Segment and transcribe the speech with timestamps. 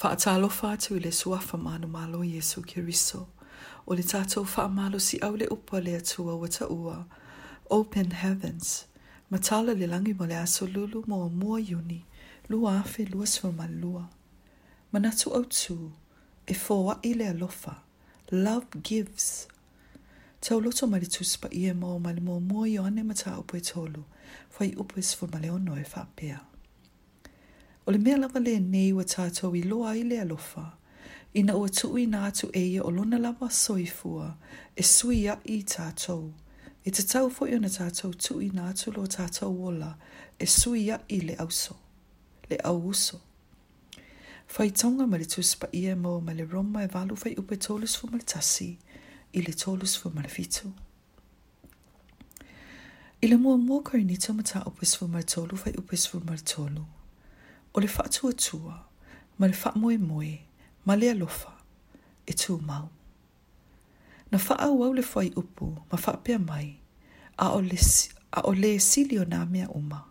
[0.00, 3.26] Faatalofa atu i le suafa malo Yesu Kiriso.
[3.86, 7.04] O le tātou faamalo si au le upa le atua wa taua.
[7.68, 8.86] Open heavens.
[9.30, 12.06] Matala le langi mo le aso lulu mo mua yuni.
[12.48, 14.08] Lua afe lua suamalua.
[14.92, 15.90] Manatu au tū.
[16.46, 17.76] E fōwa ile alofa.
[18.32, 19.48] Love gives.
[20.40, 24.04] Tau loto mali tuspa i e mō mali mō mua yoane matau upe tolu.
[24.48, 26.40] Fai upe sfumaleo noe faapea.
[27.90, 30.62] O le mea lava le nei wa tātou i loa i le alofa.
[31.34, 34.28] I na ua tuu i nātu eia o lona lava soifua
[34.78, 36.28] e sui a i tātou.
[36.86, 39.88] E te tau fo i ona tātou tuu i nātu lo tātou wola
[40.38, 41.74] e sui a i le auso.
[42.52, 43.18] Le auso.
[44.46, 47.58] Fai tonga ma le tuspa i e mo ma le roma e valu fai upe
[47.58, 48.68] tolus fu maltasi
[49.34, 50.70] i le tolus fu marfitu.
[53.18, 56.86] I le mua mua kore ni tomata upe sfu maltolu fai upe sfu maltolu
[57.74, 58.78] o le whaatuatua,
[59.38, 60.38] ma le whaamoe moe,
[60.86, 61.52] ma le alofa,
[62.26, 62.88] e tū mau.
[64.30, 66.76] Na wha au le whai upu, ma whaapea mai,
[67.38, 67.78] a o le,
[68.32, 70.04] a o le silio nā mea uma,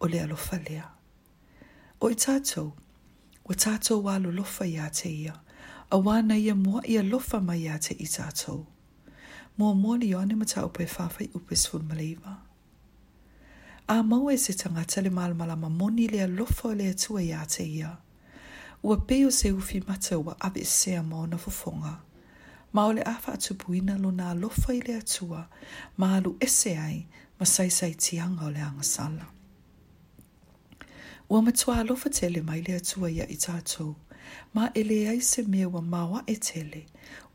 [0.00, 0.84] o le alofa lea.
[2.00, 2.72] O i tātou,
[3.44, 5.34] wa tātou wā lo lofa ia te ia,
[5.90, 8.64] a wāna ia mua ia lofa mai ia te i tātou.
[9.58, 12.38] Mua mua ni o ane matau pe whawhai upes fun maliva
[13.88, 17.64] a mau e se tangata le malamala ma moni le alofo le atua i ate
[17.64, 17.96] ia.
[18.82, 22.00] Ua peo se ufi mata ua abe se a maona fofonga.
[22.72, 25.48] Ma ole afa atu buina lo na alofo i le atua,
[25.96, 27.06] ma alu ese ai
[27.40, 29.26] ma sai sai tianga o le angasala.
[31.30, 33.90] Ua matua alofo tele mai le atua ia i tātou,
[34.54, 36.82] ma ele ai se mea ua mawa e tele,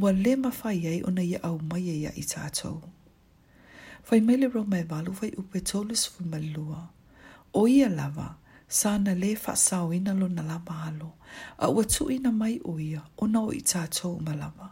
[0.00, 2.76] ua le mawhai ai ona ia au mai e ia i tātou.
[4.10, 6.88] Fai mele ro mai walu fai upe tolis fu malua.
[7.54, 8.34] O ia lava,
[8.78, 11.10] sa na le fa sao ina lo na lama alo,
[11.58, 14.68] a ua tu ina mai o ia, o na o i tātou malama.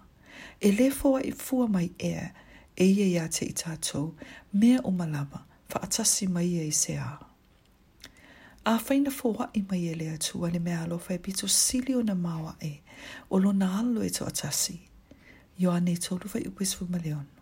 [0.60, 2.14] E le fua i fua mai e,
[2.76, 4.06] e ia ia te i tātou,
[4.60, 5.40] mea o malama,
[5.70, 7.10] fa atasi mai e i se a.
[8.64, 11.94] A fai na fua i mai e le atu, ane mea alo fai pito sili
[11.94, 12.72] o na mawa e,
[13.30, 14.76] o lo na alo e to atasi.
[15.62, 17.37] Yo ane tolu fai upe sfu maleona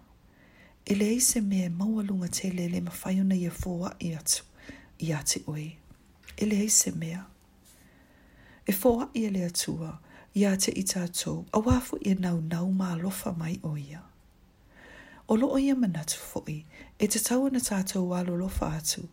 [0.86, 4.44] e le se mea maualunga te le le mawhaiona ia fōa i atu,
[4.98, 5.72] i ate oe.
[6.36, 7.24] E le se mea.
[8.66, 9.96] E fōa i e le atua,
[10.34, 14.02] i ate i tātou, a wafu i e nau nau mā lofa mai o ia.
[15.28, 16.62] O lo o ia manatu fōi,
[17.02, 19.08] e te taua na tātou wā lo lofa atu,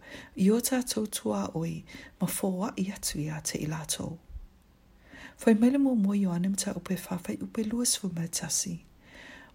[0.46, 1.80] i o tātou tua oe,
[2.22, 4.14] ma fōa i atu i ate i lātou.
[5.42, 7.42] Fai mele mō mō yoane mta upe whawhai upe luas fuma tasi.
[7.42, 8.76] Fai mele mō mō yoane mta upe whawhai upe luas fuma tasi.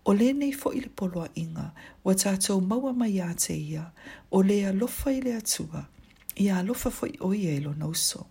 [0.09, 1.67] O le nei fo i le poloa inga,
[2.05, 3.83] wa tātou maua mai a te ia,
[4.33, 5.83] o le lofa i le atua,
[6.41, 8.23] i a alofa fo i o i e lo nauso.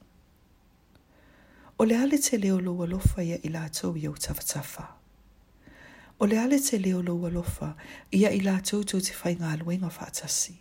[1.77, 4.87] O le ale te leo lo alofa ia i lātou i au tafatafa.
[6.17, 7.69] O le ale te leo lo alofa
[8.09, 10.57] ia i lātou tō te whai ngā luenga whātasi.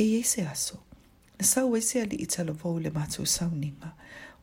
[0.00, 0.80] E i se aso,
[1.36, 3.92] na sau e se ali i talavou le mātou sauninga,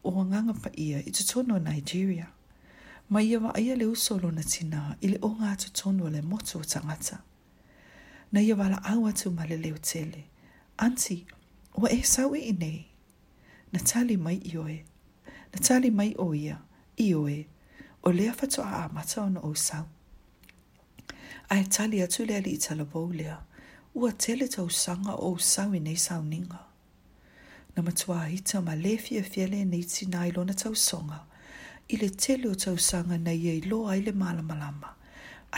[0.06, 1.64] o nganga pa ia i tutono Nigeria.
[1.66, 2.32] Nigeria
[3.10, 6.22] ma ia wa aia le uso lona tina i le o ngā tu tonu le
[6.22, 7.18] motu o tangata.
[8.32, 10.24] Na ia wala au atu ma le leo tele.
[10.78, 11.26] Anti,
[11.82, 12.82] wa e sawe i nei.
[13.74, 14.78] Na tali mai i oe.
[15.54, 16.58] Na tali mai o ia,
[16.98, 17.38] i oe.
[18.04, 19.86] O lea fatu a amata ona o sau.
[21.54, 23.38] A e tali atu lea li i talabou lea.
[23.98, 26.60] Ua tele tau sanga o sau i nei sauninga.
[27.76, 30.54] Na matua hita ma le fia fia le nei tina i lona tau songa.
[30.54, 31.35] Na matua hita ma le fia fia nei tina i tau songa
[31.90, 34.90] i le tele o tau sanga nei e lo ai le malamalama,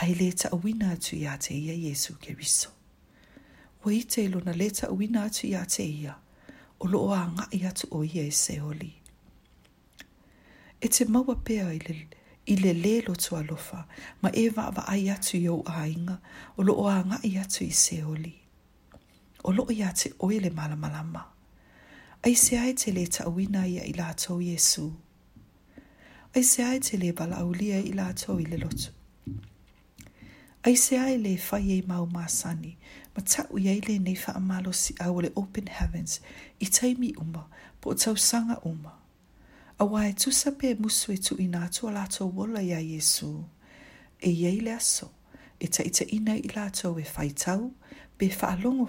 [0.00, 2.68] ai le ta awina atu i ate ia Jesu ke riso.
[3.84, 6.12] Wa i te ilo na le ta awina atu i ate ia,
[6.82, 8.92] o lo o anga i atu o ia e se oli.
[10.80, 11.96] E te maua pea i le,
[12.46, 12.72] i le
[13.06, 13.80] lo tu lofa,
[14.22, 16.16] ma e va wa ai atu i au ainga,
[16.58, 18.34] o lo o anga i atu i se oli.
[19.46, 21.22] O lo o i ate o le malamalama.
[22.24, 24.38] Ai se ai te le ta awina ia i la atu o
[26.34, 28.92] ai se ai te le bala au lia i la i le lotu.
[30.64, 32.76] Ai se ai le fai e mau māsani,
[33.16, 36.20] ma tau i ai le nei wha si au le open heavens
[36.60, 37.48] i taimi uma
[37.80, 38.92] po tau sanga uma.
[39.80, 43.44] A wae tu sape musu e tu i nga tu alato wola ia Jesu,
[44.20, 45.08] e iei le aso,
[45.60, 47.72] e ta ita ina i lato e fai tau,
[48.18, 48.88] be wha alongo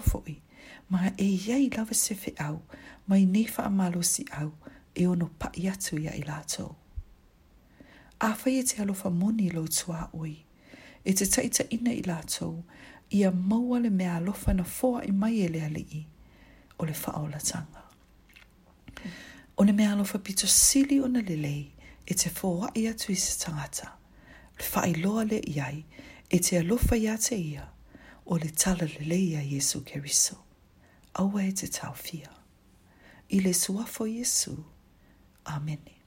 [0.90, 2.60] ma e iei lawa se fe au,
[3.06, 4.52] mai nei wha si au,
[4.94, 6.76] e ono pa iatu ia i lato
[8.22, 10.44] a whai e te alofa moni lo tua oi.
[11.04, 12.58] E te taita ina i lātou,
[13.10, 16.02] ia maua le mea alofa na foa i mai e lea lii,
[16.78, 17.84] o le whaolatanga.
[19.56, 21.70] O le mea alofa pito sili o na lelei,
[22.06, 23.88] e te foa i atu i se tangata,
[24.58, 25.84] le whai loa le iai,
[26.30, 27.64] e te alofa i ate ia,
[28.26, 30.36] o le tala lelei a Jesu keriso.
[31.16, 32.28] Awa e te tau fia.
[33.30, 34.56] I le suafo Jesu.
[35.44, 35.99] Amene.